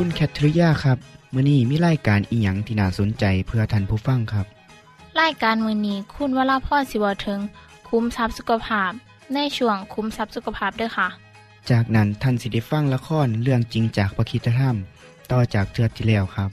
[0.00, 0.98] คุณแคทริยาครับ
[1.34, 4.46] มื้อนี้มีรายการอีหยังที่น่าสนใจเพื่อท่านผู้ฟังครับ
[5.20, 7.40] รายการมือนี้คุณวราพรสิวถึง
[7.88, 8.90] คุ้มทรัพย์สุขภาพ
[9.34, 11.08] ในช่วงคุ้มทรัพย์สุขภาพด้วยค่ะ
[11.70, 14.76] จากนั้นท่านสิได้ฟังละครเรื่องจริงจากประคีตธรรม
[15.32, 16.50] ต่อจากเทือกที่แล้วครับ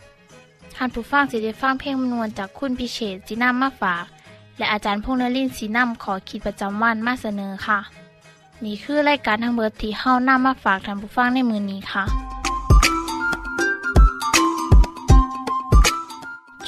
[0.76, 4.06] ท่านผู้ฟังจะได้ฟังเพลงมนวนจากคุณพิเชษจีนัมมาฝาก
[4.58, 7.80] และอาจารย์พงษ์นรินทร์สีนัมขอขีดประจำวันมาเสนอค่ะ
[8.64, 12.06] นี่คือรายการทางเบอร์ที่เฮ้านํมาฝากท่านผู้ฟังในมือนี้ค่ะ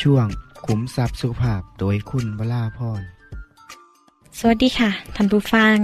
[0.10, 0.28] ช่วง
[0.66, 3.02] ขุมทรัพย์สุภาพโดยคุณวราพร
[4.38, 5.78] สวัสดีค่ะท่านผู้ฟัง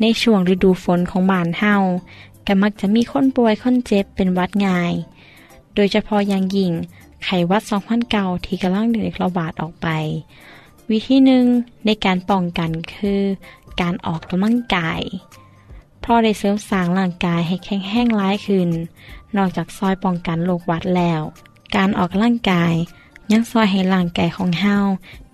[0.00, 1.74] ในช่วงฤดูฝนของบ้านเฮา
[2.46, 4.92] ก็มักจะมีคนป่วยคนเจ็บเป็นวัดง่าย
[5.74, 6.72] โดยเฉพาะอย่างยิ่ง
[7.24, 7.62] ไข้หวัด
[8.04, 9.88] 2009ที่กำลังเด็กระบาดออกไป
[10.90, 11.44] วิธีหนึ่ง
[11.84, 13.22] ในการป้องกันคือ
[13.80, 15.00] การออกกำลังกาย
[16.00, 18.68] เพราะได้เสริมสร้างร่างกายให้แข็งแรงร้ายขึ้น
[19.36, 21.22] นอกจากซอยป้องกันโรคหวัดแล้ว
[21.76, 22.74] การออกกำลังกาย
[23.32, 24.76] ยังซอยให้ร่างกายของเฮา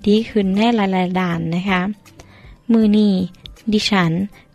[0.06, 1.82] ดีขึ้นในหลายๆด้านนะคะ
[2.72, 3.14] มือนี้
[3.72, 4.12] ดิฉัน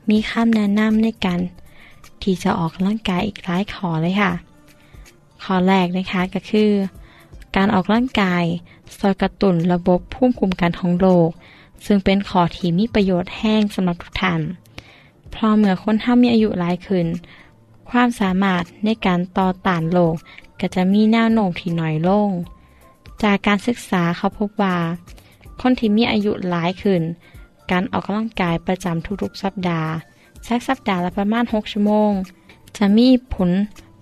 [0.09, 1.40] มีคำแนะนำในการ
[2.22, 4.31] ที่จะออกกำลังกายอีกหลายข้อเลยค่ะ
[5.44, 6.72] ข้อแรกนะคะก็คือ
[7.56, 8.45] การออกกำลังกาย
[8.97, 11.29] ซอยกระตุนระบบภูมิคุ้มกันของโลก
[11.85, 14.41] ซึ่งเป็นข้อที่มีประโยชน์แห้งสำหรับทุกท่าน
[15.35, 17.07] พราะเมื่อคนท่ามีอายุหลายขึ้น
[17.90, 20.16] ความสามารถในการต่อต้านโรค
[20.59, 22.29] ก็จะมีแนวโน้มที่น้อยลง
[23.24, 24.78] จากการศึกษาเขาพบว่า
[25.62, 27.02] คนที่มีอายุหลายขึ้น
[27.72, 29.92] การออกกำลังกายประจำทุกๆสัปดาห์
[30.48, 32.12] สักสัปดาห์ละประมาณ 6 ชั่วโมง
[32.78, 33.50] จะมีผล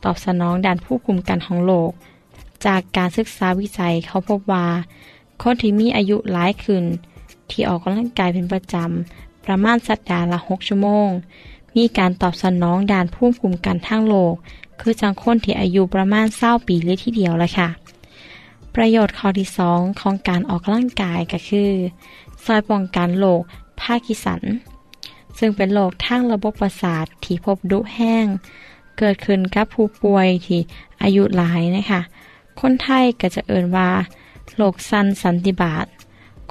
[0.03, 1.91] ตอบสนองด้านผู้คุมกันของโลก
[2.65, 4.65] จากการศึกษาวิจัยเขาพบว่า
[5.41, 6.83] คนที่มีอายุหลายขึ้น
[7.49, 11.09] ที่ออกกำลังกายเป็นประจำ ประมาณสัปดาห์ละ 6 ชั่วโมง
[11.75, 14.33] มีการตอบสนองด้านผู้คุมกันทั้งโลก
[14.79, 17.67] คือจังคนที่อายุประมาณเศร้าปีเลยทีเดียวละค่ะ
[18.75, 21.71] ประโยชน์ข้อที่สองของการออกกำลังกายก็คือ
[22.45, 23.41] ซอยป้องกันโรค
[23.79, 24.41] พาร์กินสัน
[25.37, 28.25] ซึ่งเป็นโรคทางระบบประสาทที่พบดุแฮง
[28.97, 30.61] เกิดขึ้นกับผู้ป่วยที่
[31.03, 32.01] อายุหลายนะคะ
[32.59, 33.89] คนไทยก็จะเอิ้นว่า
[34.55, 35.85] โรคสั่นสันนิบาต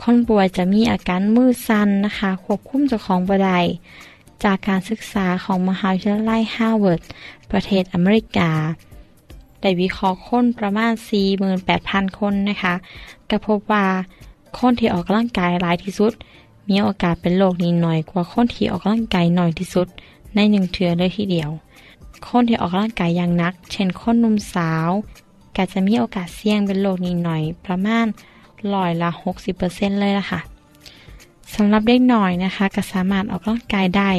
[0.03, 3.61] คนป่วยจะมีอาการมือสั่นนะคะ ควบคุมเจ้าของบ่ได้
[4.45, 7.01] จากการศึกษาของมหาวิทยาลัยฮาร์วาร์ด
[7.51, 8.51] ประเทศอเมริกา
[9.63, 10.93] ได้วิเคราะห์คนประมาณ
[11.55, 12.75] 48,000 คนนะคะ
[13.31, 13.85] ก็พบว่า
[14.59, 16.13] คนที่ออกกำลังกายหลายที่สุด
[16.69, 19.87] มีโอกาสเป็นโรคนี้น้อยกว่าคนที่ออกกำลังกายน้อยที่สุด
[20.35, 21.51] ในหนึ่งเทือเลยทีเดียว
[22.27, 24.89] คนที่ออกกำลังกายอย่างนัก เช่นคนหนุ่มสาว
[25.57, 28.07] ก็จะมีโอกาสเสี่ยงเป็นโรคนี้หน่อยประมาณ
[28.75, 29.11] ร้อยละ
[29.55, 30.41] 60%เลยละค่ะ
[31.55, 34.11] สำหรับเด็กหน่อยนะคะก็สามารถออกกำลังกายได้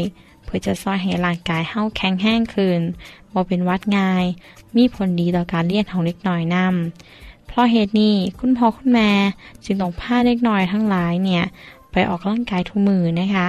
[0.43, 2.81] เพื่อจะซอยให้ร่างกายเฮาแข็งแรงขึ้น
[3.33, 4.25] บ่เป็นวัดง่าย
[4.77, 9.09] มีผลดีต่อการเรียนของเด็กน่อยนำเพราะเหตุนี้คุณพ่อคุณแม่
[9.63, 11.43] จึงต้องพาเด็กน้อยทั้งหลายเนี่ย
[11.91, 13.47] ไปออกกำลังกายทุกมือนะคะ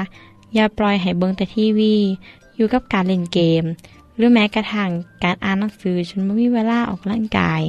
[0.55, 1.95] อย่าปล่อยให้เบิ่งแต่ทีวี
[2.57, 3.65] อยู่กับการเล่นเกม
[4.17, 4.91] หรือแม้กระทั่ง
[5.25, 7.63] การอ่านหนังสือจนไม่มีเวลาออกกำลังกาย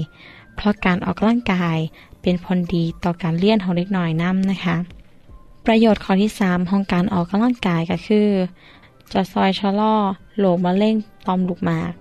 [0.55, 1.77] เพราะการออกกำลังกาย
[2.21, 4.75] เป็นผลดีต่อการเรียนของเด็กน้อยนํนะคะ
[5.65, 8.29] ประโยชน์ข้อที่ 3 ของการออกกำลังกายก็คือ
[9.13, 9.95] จะซอยชะลอ
[10.37, 10.95] โรคมะเร็ง
[11.25, 11.91] ต่อมลูกหมาก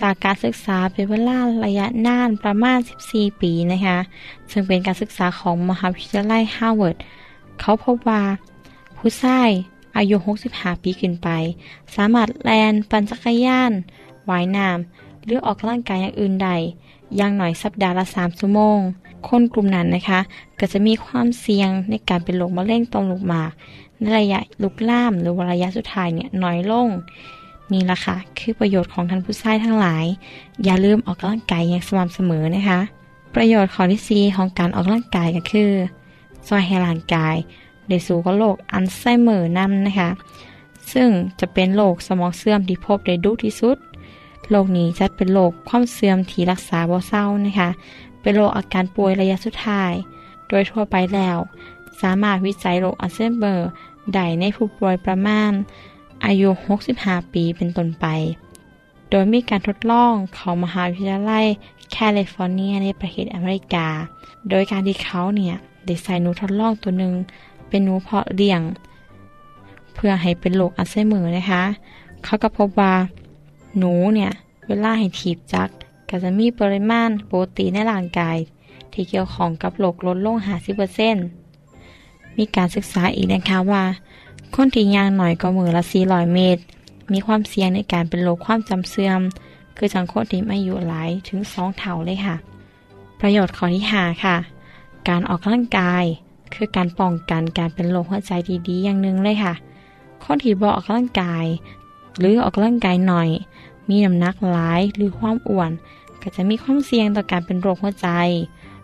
[0.00, 2.78] จากการศึกษาเป็นเวลาระยะนานประมาณ
[3.08, 3.98] 14 ปีนะคะ
[4.50, 6.96] ซึ่งเป็นการศึกษาของมหาวิทยาลัยฮาร์วาร์ด
[7.60, 8.22] เขาพบว่า
[8.98, 9.50] ผู้ชาย
[9.96, 10.16] อายุ
[10.48, 11.28] 65 ปีขึ้นไป
[11.94, 13.72] สามารถแล่นปั่นจักรยาน
[14.30, 16.50] ว่ายน้ำหรือออกกำลังกายอย่างอื่นใด
[17.16, 18.78] อย่างหน่อยสัปดาห์ละ3ชั่วโมง
[19.28, 20.20] คนกลุ่มนั้นนะคะ
[20.58, 23.50] ก็จะมีความเสี่ยงในการเป็นโรคมะเร็งต่อมลูกหมาก
[23.98, 26.88] ในระยะลุกล่ามหรือระยะสุดท้ายเนี่ยน้อยลง
[27.72, 30.04] นี่ละค่ะ คือประโยชน์ของท่านผู้ชายทั้งหลาย
[30.64, 32.80] อย่าลืมออกกำลังกายอย่างสม่ำเสมอนะคะ
[33.34, 35.70] ประโยชน์ข้อที่สี่ของการออกกำลังกายก็คือ
[36.48, 37.36] ซอยให้ร่างกาย
[37.88, 40.10] ได้สู้กับโรคอัลไซเมอร์นํนะคะ
[40.92, 41.08] ซึ่ง
[41.40, 43.76] จะเป็นโรคสมองเสื่อมที่พบได้ดุที่สุด
[44.50, 47.70] โรคนี้จะเป็นโรคความเสื่อมที่รักษาบ่เศร้านะคะ
[48.20, 49.92] เป็นโรคอาการป่วยระยะสุดท้าย
[50.48, 51.38] โดยทั่วไปแล้ว
[52.02, 53.68] สามารถวิจัยโรคอัลไซเมอร์
[54.14, 55.52] ได้ในผู้ป่วยประมาณ
[56.24, 56.48] อายุ
[56.90, 58.06] 65 ปีเป็นต้นไป
[59.10, 61.46] โดยมีการทดลองของมหาวิทยาลัย
[61.90, 63.86] แคลิฟอร์เนียในประเทศอเมริกา
[64.48, 65.54] โดยการที่เขาเนี่ย
[65.86, 67.12] ได้ใส่หนูทดลองตัวหนึ่ง
[67.68, 68.60] เป็นหนูเพาะเลี้ยง
[69.94, 71.62] เพื่อให้เป็นโรคอัลไซเมอร์นะคะ
[72.24, 72.94] เขาก็พบว่า
[73.78, 74.30] หนูเนี่ย
[74.66, 75.72] เวลาให้ถีบจักร
[76.08, 78.36] ก็จะมีปริมาณโปรตีนในร่างกาย
[78.92, 80.36] ที่เกี่ยวของกับโรคลดลง
[81.16, 83.84] 50%มีการศึกษาอีกนะคะว่า
[84.56, 86.62] คนที่ย่างหน่อยก็มือละ400เมตร
[87.12, 89.20] มีความเสี่ยงในการเป็นโรคความจำเสื่อม
[89.76, 92.36] คือจังคนที่อายุหลายถึง2เท่าเลยค่ะ
[93.20, 94.36] ประโยชน์ข้อที่5ค่ะ
[95.08, 96.04] การออกกำลังกาย
[96.54, 98.32] คือการป้องกันการเป็นโรคหัวใจ
[98.68, 99.54] ดีๆอย่างหนึ่งเลยค่ะ
[100.24, 101.46] คนที่บ่ออกกำลังกาย
[102.18, 103.28] หรือออกกำลังกายหน่อย
[103.88, 105.70] มีน้ำหนักหลายหรือความอ้วน
[106.22, 108.08] ก็จะมีความเสี่ยงต่อการเป็นโรคหัวใจ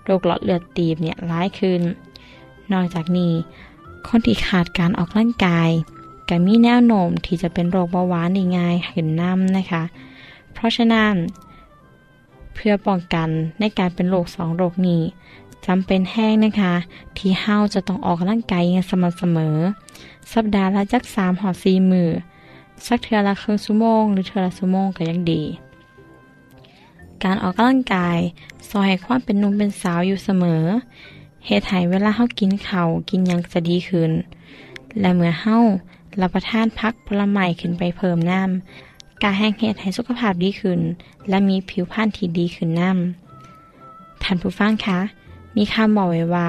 [0.05, 1.81] โรคหลอดเลือดตีบเนี่ยร้ายขึ้น
[2.73, 3.32] นอกจากนี้
[4.06, 5.71] คนที่ขาดการออกกำลังกาย
[6.29, 9.83] ก็มีแนวโน้มที่จะเป็นโรคเบาหวานได้ง่ายขึ้นน้ำนะคะ
[10.53, 11.15] เพราะฉะนั้น
[12.55, 13.29] เพื่อป้องกัน
[13.61, 15.03] ในการเป็นโรคสองโรคนี้
[15.67, 16.75] จำเป็นแห้งนะคะ
[17.17, 19.56] ที่เฮาจะต้องออกกำลังกายอย่างสม่ำเสมอ
[20.33, 22.09] สัปดาห์ละจักสามหอสี่มือ
[22.87, 25.43] สักเทือละครึ่งชั่วโมงหรือเทือละชั่วโมงก็ยังดี
[27.23, 28.19] การออกกำลังกาย
[28.69, 30.65] ซอยให้ความเป็นนุ่มเป็นสาวอยู่เสมอ
[31.50, 34.11] เหตุให้เวลาเฮากินเข้ากินยังจะดีขึ้น
[35.00, 35.59] และเมื่อเฮา
[36.21, 40.81] รับประทานพักผลไม้ขึ้นไปเพิ่มน้ำการแห้งเหตุให้สุขภาพดีขึ้น
[41.29, 45.00] และมีผิวพรรณที่ดีขึ้นน้ำท่านผู้ฟังคะ
[45.56, 46.49] มีคำบอกไว้ว่า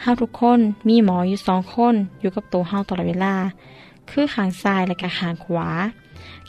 [0.00, 3.34] เฮาทุกคนมีหมออยู่สองคนอยู่กับตัวเฮาตลอดเวลา
[4.10, 5.68] คือขางซ้ายและก็ขางขวา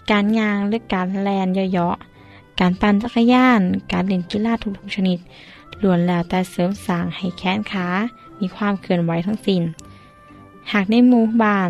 [0.10, 2.13] การยางหรือการแลนเยาะๆ
[2.60, 3.62] การปั่นจักรยาน
[3.92, 5.20] การเล่นกีฬาทุกๆชนิด
[5.82, 7.88] ล้วนแล้วแต่เสริมสร้างให้แขนขา
[8.40, 9.62] มีความเคลื่อนไหวทั้งสิ้น
[10.72, 11.70] หากในหมู่บ้าน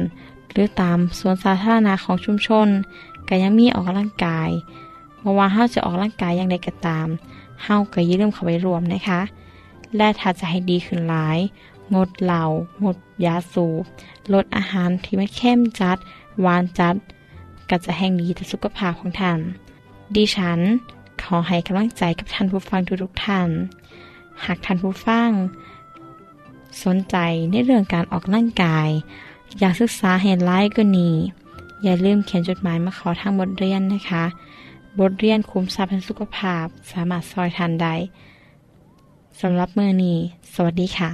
[0.52, 2.68] หรือตามสวนสาธารณะของชุมชน
[3.28, 4.50] ก็ยังมีออกกำลังกาย
[5.24, 7.08] บ่ว่าเฮาจะออกกำลังกายอย่างใดก็ตาม
[7.64, 9.22] เฮาก็อย่าลืมเข้าไปรวมนะคะ
[9.98, 11.38] และถ้าจะให้ดีขึ้นหลาย
[11.94, 12.44] งดเหล้า
[12.84, 13.84] งดยาสูบ
[14.34, 15.98] ลดอาหารที่ไม่เข้มจัด
[16.42, 16.96] หวานจัด
[17.70, 19.40] ก็จะแห่งดีต่อสุขภาพของท่าน
[20.16, 20.60] ดิฉัน
[21.24, 23.50] ขอให้กำลังใจกับท่านผู้ฟังทุกๆท่าน
[24.46, 25.32] หากท่านผู้ฟัง
[26.84, 27.16] สนใจ
[27.52, 28.90] ในเรื่องการออกกำลังกาย
[29.60, 31.10] อยากศึกษาเห็นไลฟ์ก็นี
[31.84, 34.24] อย่าลืมเขียนจดหมายมาขอทางบทเรียนนะคะ
[35.00, 37.96] บทเรียนคุ้มทรัพย์สุขภาพ สามารถซอยทันได้
[39.42, 40.18] สำหรับเมื่อนี้
[40.54, 41.10] สวัสดีค่ะ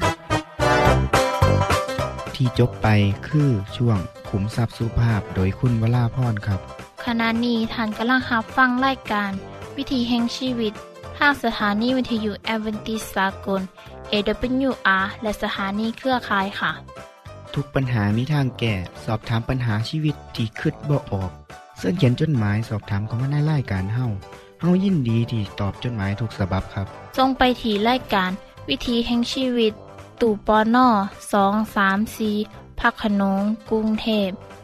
[2.35, 2.87] ที่จบไป
[3.27, 3.97] คือช่วง
[4.29, 9.31] ขุมทรัพย์สุภาพโดยคุณวราพรครับ ขณะนี้ท่านกำลังรับฟังรายการ
[9.77, 10.73] วิธีแห่งชีวิต
[11.17, 13.61] ทางสถานีวิทยุแอเวนติสากล
[14.11, 16.71] AWR และสถานีเครือข่ายค่ะ
[17.53, 18.75] ทุกปัญหามีทางแก้
[19.05, 21.31] สอบถามปัญหาชีวิตที่คืดบ่ออก
[21.77, 24.05] เสื้อเขียนจดหมายสอบถามเขามาในรายการเฮา
[24.61, 28.31] เฮายินดีที่ตอบจดหมายถูกสาบับครับ ทรงไปที่รายการ
[28.69, 29.73] วิธีแห่งชีวิต
[30.21, 30.87] ตู่ปอน่อ
[31.33, 32.31] สองสามสี
[32.79, 34.29] พักขนงกรุงเทพ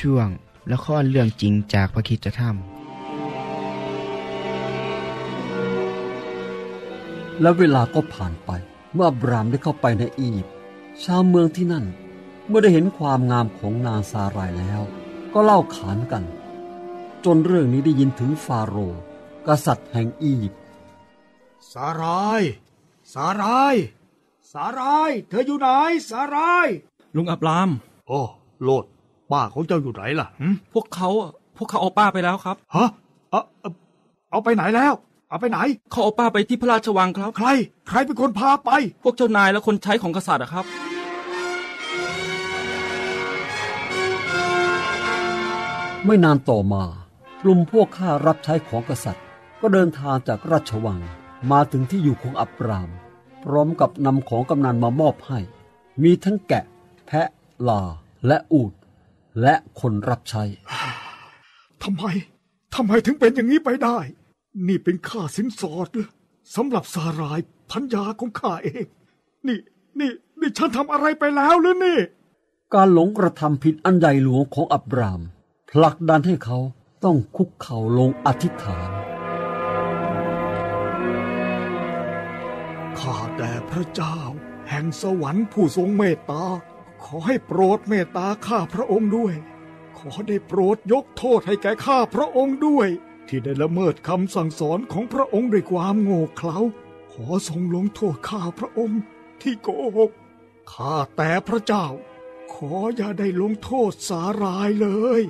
[0.00, 0.28] ช่วง
[0.72, 2.56] ละครเรื่องจริงจากพระคริสตธรรม
[7.40, 8.50] และเวลาก็ผ่านไป
[8.94, 10.54] เมื่ออับรามได้เข้าไปในอียิปต์
[11.04, 11.84] ชาวเมืองที่นั่น
[12.48, 14.82] เมื่อได้เห็นความงามของนางซารายแล้ว
[15.34, 16.24] ก็เล่าขานกัน
[17.24, 19.00] จนเรื่องนี้ได้ยินถึงฟาโรห์
[19.46, 20.62] กษัตริย์แห่งอียิปต์
[21.72, 22.42] สาราย
[23.14, 23.74] สาราย
[24.52, 25.68] สาราย เธออยู่ไหน
[26.10, 26.68] สาราย
[27.16, 27.70] ลุงอับราม
[28.08, 28.20] โอ้
[28.62, 28.84] โลด
[29.32, 32.88] ป้าของเจ้าอยู่ไหนล่ะหึพวกเขาอะพวกเขาเอาป้าไปแล้วครับฮะ
[33.30, 33.70] เอาเอา
[34.30, 34.92] เอาไปไหนแล้ว
[35.28, 35.58] เอาไปไหน
[35.90, 37.48] เขาเอาป้าไปที่พระราชวังครับ ใคร
[37.88, 38.70] ใครเป็นคนพาไป
[39.02, 40.64] พวกเจ้านายและคนใช้ของกษัตริย์อะครับ
[46.06, 46.84] ไม่นานต่อมา
[47.42, 49.24] กลุ่มพวกข้ารับใช้ของกษัตริย์
[49.60, 50.98] ก็เดินทางจากราชวัง
[51.50, 52.90] มาถึงที่อยู่ของอับราม
[53.44, 55.38] พร้อมกับนำของกำนันมามอบให้
[56.02, 56.64] มีทั้งแกะ
[57.06, 57.28] แพะ
[57.68, 57.82] ลา
[58.26, 58.72] และอูด
[59.40, 60.44] และคนรับใช้
[61.82, 62.04] ทำไม
[62.74, 63.98] ทำไมถึงเป็นอย่างนี้ไปได้
[64.68, 66.08] นี่เป็นค่าสินสอดเหรอ
[66.54, 67.40] สำหรับสาราย
[67.70, 68.86] พันยาของข้าเอง
[69.46, 69.58] นี่
[69.98, 71.98] นี่นี่ฉันทำอะไรไปแล้วหรือนี่
[72.74, 75.20] การหลงกระทำผิดอันใหญ่หลวงของอับราม
[75.70, 76.58] ผลักดันให้เขา
[77.04, 78.90] ต้องคุกเข่าลงอธิษฐาน
[82.98, 84.18] ข้าแต่พระเจ้า
[84.68, 86.44] แห่งสวรรค์ผู้ทรงเมตตา
[87.04, 89.34] ขอให้โปรดเมตตาข้าพระองค์ด้วย
[89.98, 92.88] ขอได้โปรดยกโทษให้แก่ข้าพระองค์ด้วย
[93.28, 96.58] ที่ได้ละเมิดคำสั่งสอนของพระองค์ด้วยความโง่เขลา
[97.12, 99.00] ขอทรงลงโทษข้าพระองค์
[99.42, 100.10] ที่โกหก
[100.72, 101.86] ข้าแต่พระเจ้า
[102.54, 104.88] ขออย่าได้ลงโทษสารายเล
[105.20, 105.22] ย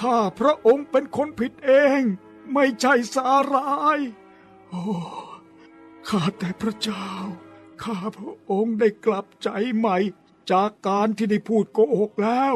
[0.00, 2.00] ข้าพระองค์เป็นคนผิดเอง
[2.52, 3.98] ไม่ใช่สาราย
[4.68, 4.84] โอ้
[6.08, 7.08] ข้าแต่พระเจ้า
[7.82, 9.98] ข้าพระองค์ได้กลับใจใหม่
[10.52, 12.54] จากการที่ได้พูดโกหกแล้ว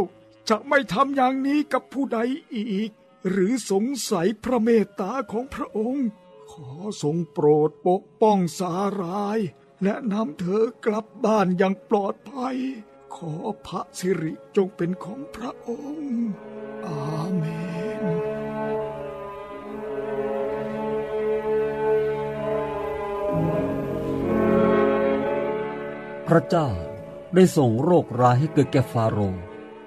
[0.49, 2.19] จะไม่ทำอย่างนี้กับผู้ใด
[2.55, 2.91] อีก
[3.29, 6.07] หรือสงสัยพระเมตตาของพระองค์
[6.53, 6.71] ขอ
[7.03, 9.39] ทรงโปรดปกป้องสาราย
[9.83, 12.57] และนำเธอกลับบ้านอย่างปลอดภัย
[13.15, 13.35] ขอ
[13.67, 16.19] พระสิริจงเป็นของพระองค์
[16.87, 17.45] อาเม
[18.03, 18.05] น
[26.29, 26.69] พระเจ้า
[27.35, 29.43] ได้ส่งโรคร้ายให้เกิดแก่ฟาโรห์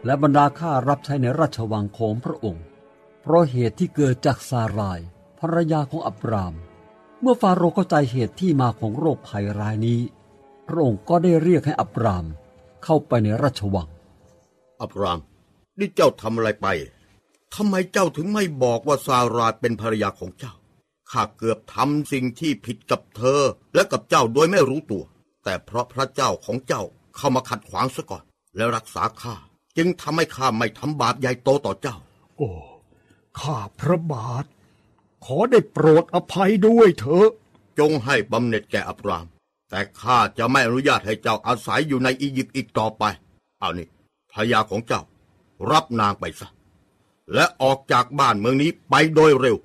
[0.05, 2.65] และบรรดาข้ารับใช้ในราชวังของพระองค์
[3.21, 4.99] เพราะเหตุที่เกิดจากซาราย
[5.39, 6.53] ภรรยาของอับราม
[7.21, 9.99] เมื่อฟาโรห์เข้าใจเหตุที่มาของโรคภัยร้ายนี้
[10.67, 12.25] พระองค์ก็ได้เรียกให้อับราม
[12.83, 13.89] เข้าไปในราชวัง
[14.81, 15.19] อับราม
[15.79, 16.67] นี่เจ้าทำอะไรไป
[17.55, 20.53] ทำไมเจ้าถึงไม่บอกว่าซาราเป็นภรรยาของเจ้า
[21.11, 23.41] ข้าเกือบทำสิ่งที่ผิดกับเธอ
[23.73, 25.03] และกับเจ้าโดยไม่รู้ตัว
[25.43, 26.83] แต่เพราะพระเจ้าของเจ้า
[27.15, 28.23] เข้ามาขัดขวางซะก่อน
[28.55, 29.35] และรักษาข้า
[29.77, 31.97] จึงทำให้ข้าไม่ทำบาปใหญ่โตต่อเจ้า
[32.37, 32.49] โอ้
[33.39, 34.45] ข้าพระบาท
[35.25, 37.29] ขอได้โปรดอภัยด้วยเถอะ
[37.79, 39.25] จงให้บำเหน็จแก่อับราม
[39.69, 43.03] แต่ข้าจะไม่อนุญาตให้เจ้าอาศัยอยู่ในอียิปต์อีกต่อไป
[43.59, 43.87] เอานี่
[44.31, 45.01] ภรรยาของเจ้า
[45.71, 46.49] รับนางไปซะ
[47.33, 49.57] และออกจากบ้านเมืองนี้ไปโดยเร็ว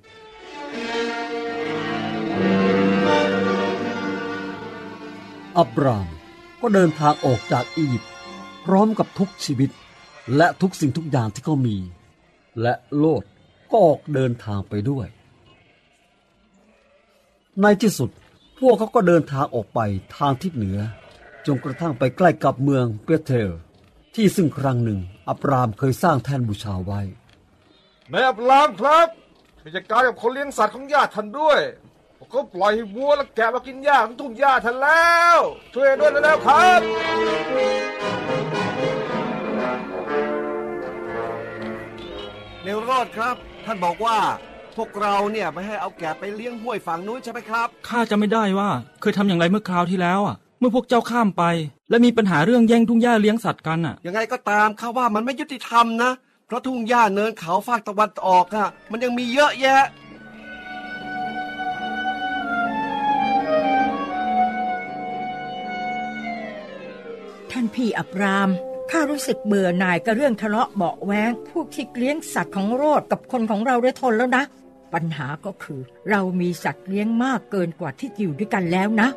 [5.57, 6.16] อับราม
[6.61, 8.11] ก็เดินทางออกจากอียิปต์
[8.65, 9.69] พร้อมกับทุกชีวิต
[10.37, 11.77] และทุกสิ่งทุกอย่างที่เขามี
[12.61, 13.23] และโลด
[13.71, 15.07] ก็ออกเดินทางไปด้วย
[17.61, 18.09] ในที่สุด
[18.59, 19.79] พวกเขาก็เดินทางออกไป
[20.17, 20.79] ทางทิศเหนือ
[21.45, 23.51] จนกระทั่งไปใกล้กับเมืองเปเทล
[24.15, 24.99] ที่ซึ่งครั้งหนึ่ง
[25.29, 27.01] อับรามเคยสร้างแท่นบูชาไว้
[28.11, 29.07] นายอับรามครับ
[29.63, 31.59] มีจัดการกับคนเลี้ยงสัตว์ของญาติท่านด้วย
[32.33, 35.39] ก็ปล่อยให้วัวและแกะมากินหญ้าของทุ่งหญ้าท่านแล้ว
[35.73, 36.81] ช่วยด้วยแล้วครับ
[42.63, 44.17] เนวโรดครับ ท่านบอกว่า
[44.77, 48.69] พวกเราเนี่ยไม่ให้เอาแกะไปเลี้ยงห้วยฝั่งนู้นใช่ไหมครับ ข้าจะไม่ได้ว่า
[49.01, 51.43] เคยทำอย่างไรเมื่อคราวที่แล้วอะ เมื่อพวกเจ้าข้ามไป
[51.89, 56.11] และมีปัญหาเรื่องแย่งทุ่งหญ้าเลี้ยงสัตว์กันอะ ยังไงก็ตามข้าว่ามันไม่ยุติธรรมนะ
[56.47, 59.83] เพราะทุ่งหญ้าเนินเขาฝากตะวันออกอะมันยังมีเยอะแยะ
[67.59, 68.49] ท่านพี่อับราม
[68.91, 74.43] ข้ารู้สึกเบื่อหน่ายกับเรื่องทะเลาะเบาแวงพวกที่เลี้ยงสัตว์ของโรดกับคนของเราได้ทนแล้วนะ
[74.93, 79.07] ปัญหาก็คือ เรามีสัตว์เลี้ยงมากเกินกว่าที่อยู่ด้วยกันแล้วนะ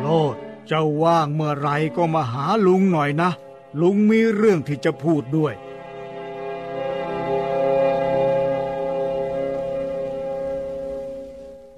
[0.00, 3.30] โลดเจ้าว่างเมื่อไรก็มาหาลุงหน่อยนะ
[3.80, 5.54] ลุงมีเรื่องที่จะพูดด้วย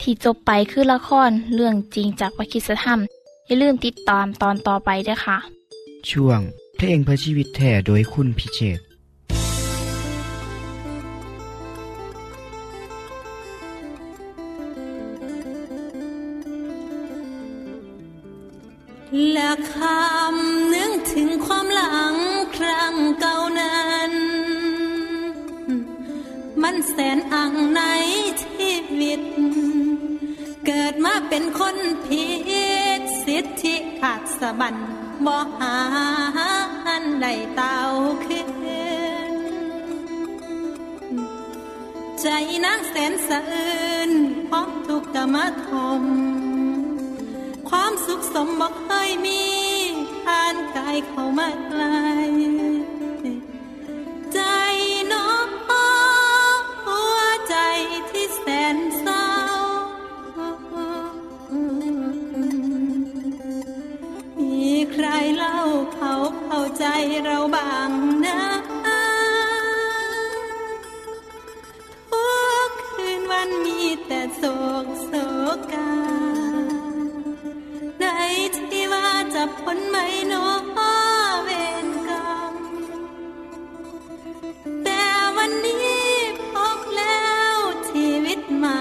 [0.04, 3.00] ที่จบไปคือละครเรื่องจริงจากวิคิสธรรม
[3.46, 5.38] อย่าลืมติดตามตอนต่อไปด้วยค่ะ
[6.10, 6.40] ช่วง
[6.76, 8.80] เพลงเพื่อชีวิตแท่โดยคุณพิเชษ
[19.32, 22.14] และคำนึกถึงความหลัง
[22.56, 24.12] ครั้งเก่านั้น
[26.62, 27.80] มันแสนอังใน
[31.36, 31.76] เป็นคน
[32.06, 32.26] ผิ
[33.00, 34.76] ดสิทธิขาดสะบัน
[35.26, 35.76] บ่หา
[36.88, 37.26] อันใด
[37.56, 37.80] เต้า
[38.26, 38.50] ขึ้น
[42.20, 42.26] ใจ
[42.64, 44.12] นางแสนสะอื้น
[44.48, 45.36] พร้อมทุกกรรม
[45.66, 46.02] ทม
[47.68, 49.42] ความสุขสมบอกเคยมี
[50.24, 51.82] ผ่านกายเข้ามาไกล
[67.22, 67.90] เราบาง
[68.24, 68.38] นะ
[72.10, 72.28] ทุ
[72.68, 74.42] กคืนวันมีแต่โศ
[74.84, 75.12] กโศ
[75.72, 75.92] กา
[78.00, 78.04] ใน
[78.56, 79.96] ที่ว่าจะพ้นไหม
[80.28, 80.46] เนอ
[81.42, 81.48] เว
[81.84, 82.54] รกรรม
[84.84, 85.02] แต่
[85.36, 85.98] วันนี้
[86.52, 87.56] พบแล้ว
[87.90, 88.80] ชีวิตใหม่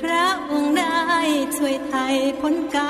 [0.00, 1.00] พระองค์ได้
[1.56, 2.89] ช่วยไทยพ้นกรร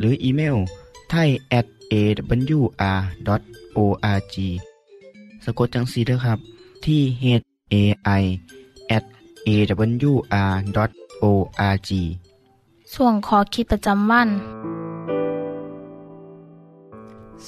[0.00, 0.56] หรืออีเมล
[1.10, 3.16] ไทย at awr.org
[5.44, 6.38] สะกดจังสีด้วยครับ
[6.84, 7.24] ที่ h
[7.72, 7.74] a
[8.20, 8.24] i
[8.96, 9.04] at
[9.48, 10.70] awr.org
[12.94, 14.28] ส่วนขอคิดประจำวัน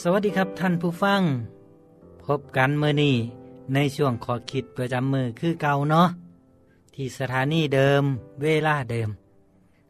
[0.00, 1.20] สวัสดีครับท่านผู้ฟัง
[2.24, 3.16] พบกันเมื่อนี้
[3.74, 6.08] ในช่วงขอคิดประจำมือคือเก่าเนาะ
[6.94, 8.02] ที่สถานีเดิม
[8.42, 9.08] เวลาเดิม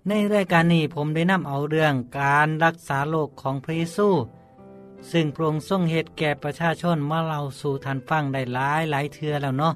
[0.09, 4.09] ในรายการนี้ผมได้นำเอาเรื่องการรักษาโรคของพระเยซู
[5.11, 9.75] ซึ่งพระองค์ทรงเหตุแก่ประชาชนมาเล่าสู่ทันฟังได้หลายหลายเทือแล้วเนาะ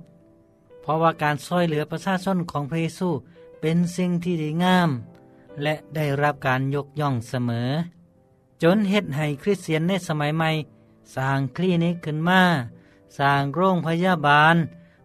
[0.81, 3.09] เพราะว่าการช่วยเหลือประชาชนของพระเยซู
[3.61, 4.91] เป็นสิ่งที่ดีงาม
[5.63, 7.71] และได้รับการยกย่องเสมอ
[8.63, 10.51] จนเฮ็ดให้คริสเตียนในสมัยใหม่
[11.15, 12.43] สร้างคลินิกขึ้นมา
[13.19, 14.57] สร้างโรงพยาบาล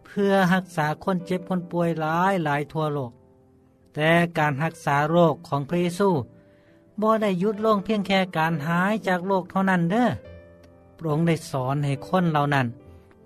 [0.06, 3.12] เพื่อรักษาคนเจ็บคนป่วยหลายหลายทั่วโลก
[3.94, 6.08] แต่การรักษาโรคของพระเยซู
[7.00, 10.08] บ่ได้ยุดลงเพียงแค่การหายจากโรคเท่านั้นเด้อ
[10.96, 12.66] พระองค์ได้สอนให้คนเหล่านั้น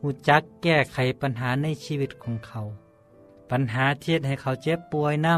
[0.00, 2.60] หูจักแก้ไขปัญหาในชีวิตของเขา
[3.50, 5.34] ปัญหาเทียดให้เขาเจ็บป่วยนํ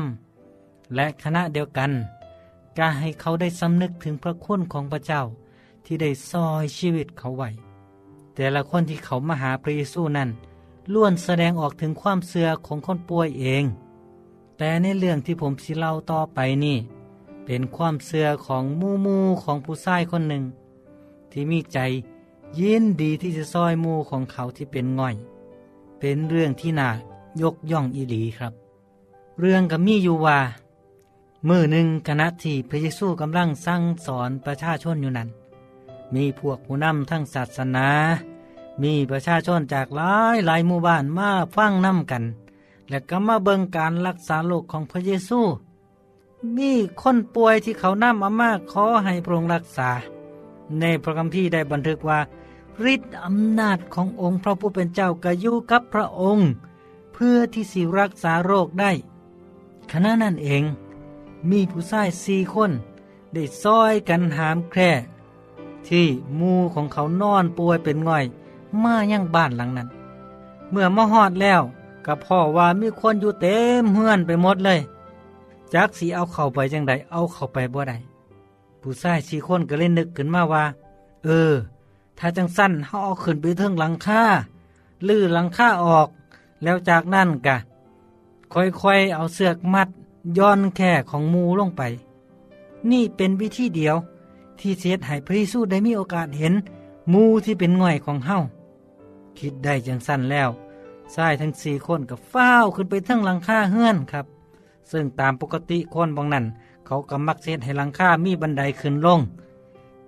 [0.95, 1.91] และคณะเดียวกัน
[2.79, 5.23] ก็ให้เขาได้สำนึกถึงพระคุณของพระเจ้า
[5.85, 7.49] ที่ได้ซอยชีวิตเขาไว้
[8.35, 10.31] แต่ละคนที่เขามาหาพระเยซูนั้น
[10.93, 13.65] ล้วนแสดงออกถึงความเสื่อของคนป่วยเอง
[14.59, 16.77] แต่ในเรื่องที่ผมสิเล่าต่อไปนี่
[17.45, 20.45] เป็นความเสื่อของมู่มู่ของผู้ชายคนหนึ่ง
[21.31, 21.79] ที่มีใจ
[22.59, 25.15] ยินดีที่จะซอยมู่ของเขาที่เป็นง่อย
[25.99, 26.89] เป็นเรื่องที่น่า
[27.43, 28.53] ยกย่องอีหลีครับ
[29.41, 30.39] เรื่องก็มีอยู่ว่า
[31.49, 35.29] มือหนึ่งคณะที่พระเยซูกำลังสั่งสอนประชาชนอยู่นั้น
[36.15, 37.89] มีพวกผู้นำทั้งศาสนา
[38.83, 42.23] มีประชาชนจากหลายหลายหมู่บ้านมาฟังน้ำกัน
[42.89, 45.41] และก็มาเบิงการรักษาโรคของพระเยซู
[46.57, 46.73] มี
[47.03, 49.91] คนป่วยที่เขานำมามาขอให้พระองค์รักษา
[50.81, 52.21] ในพระคัมภีร์ได้บันทึกว่า
[52.93, 56.49] ฤทธิ์อำนาจขององค์พระผู้เป็นเจ้าก็อยู่กับพระองค์
[57.13, 58.91] เพื่อที่สิรักษาโรคได้
[59.91, 60.63] ขณะนั้นเอง
[61.51, 62.71] มีผู้ชายสี่คน
[63.35, 64.91] ได้ซอยกันหามแคร่
[65.89, 66.07] ที่
[66.39, 68.25] มูของเขานอนป่วยเป็นง่อย
[68.83, 69.89] มายังบ้านหลังนั้น
[70.71, 71.63] เมื่อมาฮอดแล้ว
[72.11, 74.81] ก็พ่อว่ามีคนอยู่เต็มเฮือนไปหมดเลย
[75.75, 77.97] จักสีเอาเข้าไปจังใดเอาเข้าไปบ่ได้
[78.81, 80.65] ผู้ชายสี่คนก็เล่นนึกขึ้นมาว่า
[81.25, 81.53] เออ
[82.19, 84.23] ถ้าจังสั้นเขาเอาขึ้นไปเทิงหลังคา
[85.09, 86.09] ลื้อหลังคาออก
[86.63, 87.57] แล้วจากนั่นกะ
[88.53, 89.89] ค่อยๆเอาเสือกมัด
[90.39, 91.83] ย้อนแค่ของมูลงไป
[92.91, 93.97] นี่เป็นวิธีเดียว
[94.59, 96.55] ที่เสียดให้พระเยซูได้มีโอกาสเห็น
[97.13, 98.37] มูที่เป็นง่อยของเฮา
[99.39, 100.51] คิดได้จังสั้นแล้ว
[101.15, 104.27] ชายทั้งสี่คนก็ฟ้าขึ้นไปทั้งหลังคาเฮือนครับ
[104.91, 106.45] ซึ่งตามปกติคนบางนั้น
[106.87, 109.21] เขาก็มักเสียดให้หลังคามีบันไดขึ้นลง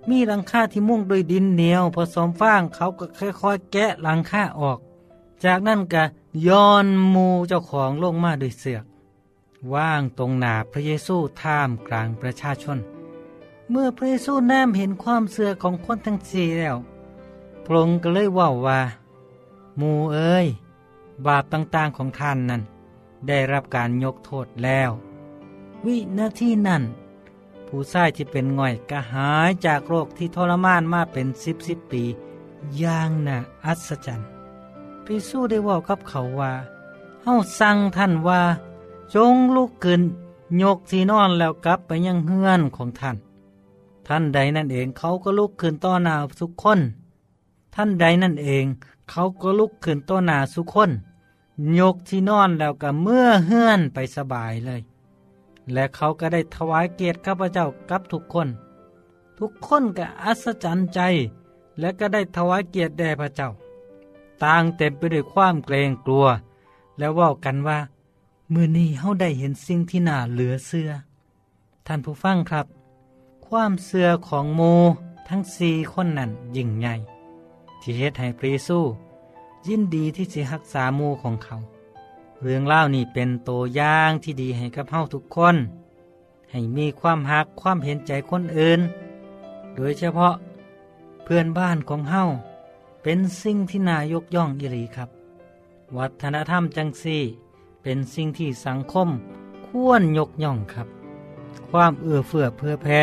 [0.08, 4.78] มีหลังคาที่มุ่งด้วยดินเหนียวผสมฟางเขาก็ค่อยๆแกะหลังคาออก
[5.44, 6.04] จากนั้นก็
[6.46, 8.84] ย้อนมูเจ้าของลงมาด้วยเสือก
[9.74, 12.78] ว่างตรงหนาพระเยซูท่ามกลางประชาชน
[13.70, 16.76] เมื่อพระเยซูแนมเห็นความเสื่อของคนทั้งสี่แล้ว
[17.64, 18.80] พระองค์ก็เลยว่าว่า
[19.80, 20.46] มูเอ้ย
[21.26, 22.62] บาปต่างๆของท่านนั้น
[23.28, 24.90] ได้รับการยกโทษแล้ว
[25.84, 26.82] วินาทีนั้น
[27.66, 32.02] ผู้ชายที่เป็นง่อยก็หายจากโรคที่ทรมานมาเป็นสิบสิบปี
[32.78, 34.28] อย่างน่าอัศจรรย์
[35.04, 36.52] พระเยซูได้ว่ากับเขาว่า
[37.22, 38.40] เฮาสั่งท่านว่า
[39.14, 40.02] จงลุกขึ้น
[40.62, 43.16] ยกที่นอนแล้วกลับไปยังเฮือนของท่าน
[44.06, 46.80] ท่านใดนั่นเองเขาก็ลุกขึ้นต่อหน้าทุกคน
[47.74, 48.64] ท่านใดนั่นเอง
[49.10, 50.90] เขาก็ลุกขึ้นต่อหน้าทุกคน
[51.78, 54.80] ยกที่นอนแล้วก็เมื่อเฮือนไปสบายเลย
[55.72, 58.48] และเขาก็ได้ถวายเกียรติข้าพเจ้ากับทุกคน
[59.38, 61.00] ทุกคนก็อัศจรรย์ใจ
[61.78, 63.50] และก็ได้ถวายเกียรติแด่พระเจ้า
[64.42, 66.26] ต่างเต็มไปด้วยความเกรงกลัว
[66.98, 67.78] แล้วว่ากันว่า
[68.52, 70.90] มือนี้เฮาได้เห็นสิ่งที่น่าเหลือเสือ
[71.86, 72.66] ท่านผู้ฟังครับ
[73.46, 74.60] ความเสือของโม
[75.28, 76.94] ทั้งสี่คนนั้นยิ่งใหญ่
[77.80, 81.56] ที่เฮ็ดให้พระเยินดีที่จะรักษามูของเขา
[82.42, 85.56] เรื่องเล่านี่เป็นตัวอย่างที่ดีให้กับเฮาทุกคน
[86.50, 88.80] ให้มีความหักความเห็นใจคนอื่น
[89.74, 90.34] โดยเฉพาะ
[91.24, 92.22] เพื่อนบ้านของเฮา
[93.02, 95.10] เป็นสิ่งที่นายกย่องอีหลีครับ
[95.96, 97.22] วัฒนธรรมจังซี่
[97.82, 99.08] เป็นสิ่งที่สังคม
[99.66, 100.88] ควรยกย่องครับ
[101.70, 103.02] ความเอื้อเฟื้อเพื่อแพ่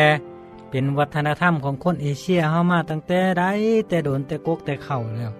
[0.70, 3.44] เป็นวัฒนธรรมของคนเอเชียเฮามาตั้งแต่ใด
[3.88, 5.32] แต่โดนแต่กกแต่เข่าแล้ว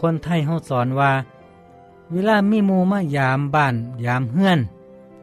[0.00, 1.12] คนไทยเฮาสอนว่า
[2.12, 4.60] เวลามีมูมายามบ้าน ยามเฮือน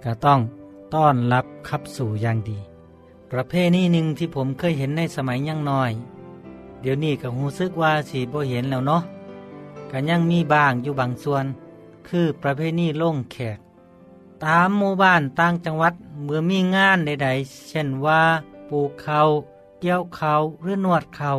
[0.04, 0.40] ก็ต้อง
[0.94, 2.58] ต้อนรับขับสู่อย่างดี
[3.32, 5.92] ประเพณีหนึ่งที่ผมเคยเห็นในสมัยยังน้อย
[6.82, 9.04] เดี๋ยวนี้ก็หูซึกว่าสีบ่เห็นแล้วเนาะ
[9.92, 11.46] ก็ยังมีบางอยู่บางส่วน
[12.08, 13.58] คือประเพณีล่งแขก
[14.44, 18.22] ตามหมู่บ้านต่างจังหวัดเมื่อมีงานใดๆ เช่นว่า
[18.70, 19.22] ปลูกเขา
[19.80, 21.32] เกี่ยวเขาหรือนวดเขา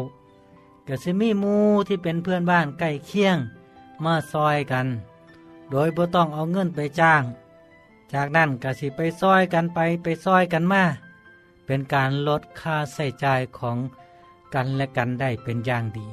[0.88, 1.56] ก็จะมีมู
[1.88, 3.36] ที่เป็นเพื่อนบ้านใกล้เคียง
[4.04, 4.86] มาซอยกัน
[5.70, 7.22] โดยบ่ต้องเอาเงินไปจ้าง
[8.12, 10.84] จากนั้นก็สิไปซอยกันไปไปซอยกันมา
[11.66, 13.78] เป็นการลดค่าใส่จ่ายของ
[14.54, 16.06] กันและกันได้เป็นอย่างดี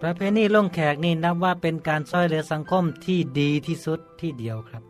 [0.00, 4.82] ประเพณีลงแขกนี่นับว่าเป็นการช่วยเหลือสังคมที่ดีที่สุดที่เดียวครับ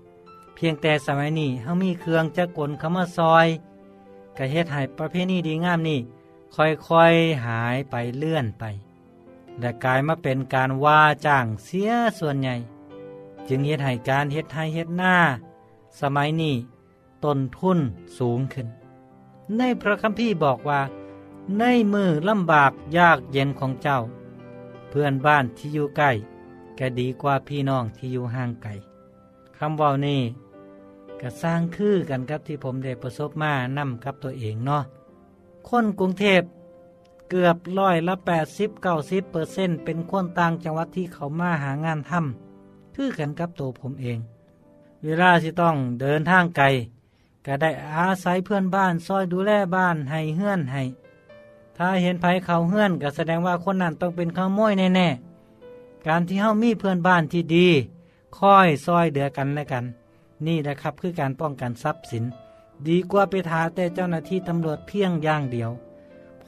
[0.54, 3.46] เพียงแต่สมัยนี้เฮามีเครื่องจักลเข้ามาซอย
[4.36, 6.00] ก็เฮ็ดให้ประเพณีดีงามนี่
[6.56, 8.64] ค่อยๆหายไปเลื่อนไป
[9.60, 12.56] และกลายมาเป็นการว่าจ้างเสียส่วนใหญ่
[13.48, 15.16] จึงเฮ็ดให้การเฮ็ดให้เฮ็ดหน้า
[16.00, 16.54] สมัยนี้
[17.24, 17.78] ต้นทุน
[18.18, 18.66] สูงขึ้น
[19.56, 20.80] ในพระคัมภีร์บอกว่า
[21.58, 23.98] ในมือลำบากยากเย็นของเจ้า
[24.88, 26.10] เพื่อนบ้านที่อยู่ใกล้
[26.78, 28.70] ก็ดีกว่าพี่น้องที่อยู่ห่างไกล
[29.58, 30.22] คำว่านี้
[31.20, 34.84] ก็สร้างคือกันกับที่ผมได้ประสบมานํกับตัวเองเนาะ
[35.68, 36.42] คนกรุงเทพ
[37.30, 44.18] เกือบร้อยละแปดสิบเก้าสิบเปอร์เซ็นเป็นคนต่างจังหวัดที่เขามาหางานทำคือกันกับตัวผมเอง
[45.04, 46.64] เวลาที่ต้องเดินทางไกล
[47.46, 50.82] ก็ได้อาศัยเพื่อนบ้านซอยดูแลบ้านให้เฮือนให้
[51.76, 57.68] ถ้าเห็นภัยเขาเฮือนก็แสดงว่าคนนั้นต้องเป็นขโมยแน่ๆ การที่เฮามีเพื่อนบ้านที่ดี
[58.38, 59.84] ค่อยซอยเดือกันและกัน
[60.46, 62.24] นี่แหละครับคือการป้องกันทรัพย์สิน
[62.88, 65.70] ดีกว่าไปทาแต่เจ้าหน้าที่ตำรวจเพียงอย่างเดียว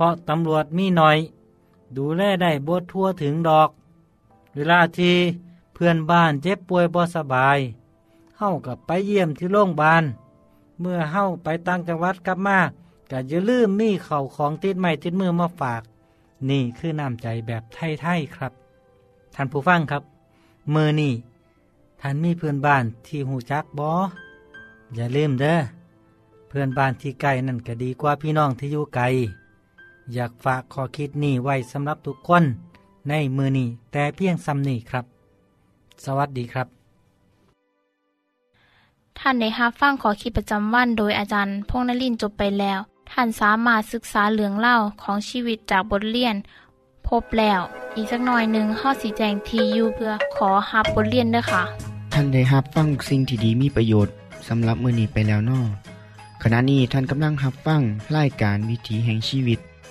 [0.00, 1.18] ราะตำรวจมีหน้อย
[1.96, 3.70] ดูแลได้บททั่วถึงดอก
[4.54, 5.14] เวลาที่
[5.74, 7.58] เพื่อนบ้านเจ็บป่วยบ่สบาย
[8.38, 10.04] เฮากับไปเยี่ยมที่โรงพยาบาล
[10.80, 12.58] เมื่อเฮาไปต่างจังหวัดกลับมา
[13.10, 15.82] ก็อย่าลืมมีเข่าของติดไม้ติดมือมาฝาก
[16.48, 18.52] นี่คือน้ำใจแบบไทยๆครับ
[19.34, 20.02] ท่านผู้ฟังครับ
[20.74, 21.12] มือนี่
[22.00, 23.92] ท่านมีเพื่อนบ้านที่หูจักบอ
[24.94, 25.58] อย่าลืมเด้อ
[26.48, 29.04] เพื่อนบ้านที่ไกลนั่นก็ดีกว่าพี่น้องที่อยู่ไกล
[30.14, 32.44] อยากฝากขอคิดนี่ไว้สำหรับทุกคน
[33.08, 35.04] ในมือนี่แต่เพียงซ้ำนี่ครับ
[36.04, 36.66] สวัสดีครับ
[39.18, 42.78] ท่านได้รับฟังขอคิดประจำวันโดยอาจารย์พงษ์นลินทร์จบไปแล้ว
[43.10, 46.36] ท่านสามารถศึกษาเรื่องเล่าของชีวิตจากบทเรียน
[47.06, 47.60] พบแล้ว
[47.96, 51.62] อีกสักหน่อยหนึ่งข้อสีแจงทีอยู่เพื่อขอฮับบทเรียนเด้อค่ะ
[52.12, 54.14] ท่านได้รับฟังสิ่งที่ดีมีประโยชน์
[54.48, 55.60] สำหรับมื้อนี้ไปแล้วนอ
[56.42, 57.80] ขณะนี้ท่านกำลังรับฟัง
[58.16, 59.58] รายการวิถีแห่งชีวิต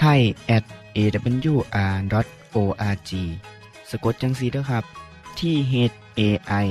[0.00, 0.20] ไทย
[0.56, 0.64] at
[0.96, 1.80] awr.org
[3.90, 4.84] สะกดจังสีด้วยครับ
[5.38, 5.74] ที่ h
[6.18, 6.20] a
[6.64, 6.66] i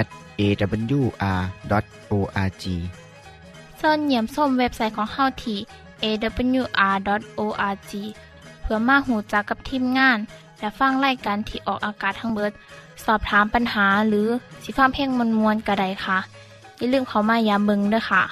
[0.00, 0.06] at
[0.40, 1.74] awr.org
[3.78, 5.58] เสินเหยี่ยมส้มเว็บไซต์ของเฮาที่
[6.04, 7.92] awr.org
[8.62, 10.18] เพื่อมาหูจักกับทีมงาน
[10.58, 12.52] และฟังไล่การที่ออกอากาศทั้งเบิด
[13.04, 14.28] สอบถามปัญหาหรือ
[14.62, 16.18] สิฟ้าเพลงมวลมวลกระไดค่ะ
[16.78, 18.22] อย่าลืมเขามายามเบิงด้วยค่ะ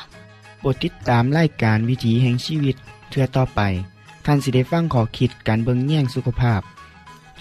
[0.59, 2.77] โปรดติดตามไล่การวิถีแห่งชีวิต
[3.11, 3.61] เทือต่อไป
[4.25, 6.61] ท่านสิได้ฟังขอคิดการเบิงแย่งสุขภาพ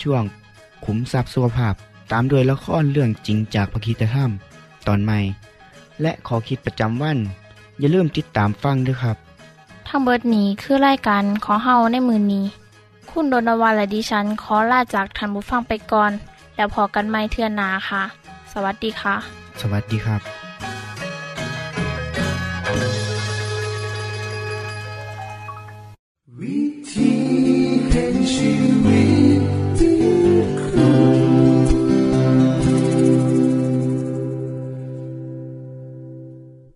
[0.01, 0.23] ช่วง
[0.85, 1.73] ขุมทรัพย์สุขภาพ
[2.11, 4.31] ตามโดยละครเรื่องจริงจากพระคีตธรรม
[4.87, 5.19] ตอนใหม่
[6.01, 7.17] และขอคิดประจำวัน
[7.79, 9.17] อย่าลืมติดตามฟังด้วยครับ
[9.87, 12.45] ทั้งเบิดนี้คือรายการของเฮาในมือนี้
[13.09, 16.11] คุณโดนวาและดิฉันขอลาจากทันบุฟังไปก่อน
[16.55, 18.03] แล้วพอกันไม่เทื่อนนาค่ะ
[18.53, 19.15] สวัสดีค่ะ
[19.61, 20.42] สวัสดีครับ